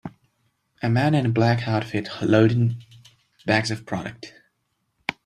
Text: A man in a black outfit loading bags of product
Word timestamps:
A 0.81 0.89
man 0.89 1.13
in 1.13 1.27
a 1.27 1.31
black 1.31 1.67
outfit 1.67 2.09
loading 2.23 2.81
bags 3.45 3.69
of 3.69 3.85
product 3.85 4.33